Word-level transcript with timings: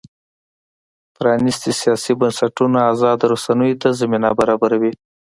پرانیستي 1.15 1.71
سیاسي 1.81 2.13
بنسټونه 2.19 2.79
ازادو 2.93 3.25
رسنیو 3.33 3.79
ته 3.81 3.89
زمینه 3.99 4.29
برابروي. 4.39 4.93